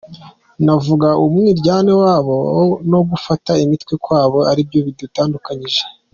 Navuga 0.65 1.07
ko 1.13 1.19
umwiryane 1.27 1.93
wabo 2.01 2.35
no 2.89 2.99
gufunga 3.09 3.51
imitwe 3.65 3.93
kwabo 4.03 4.39
aribyo 4.51 4.79
bidutandukanyije”. 4.85 5.83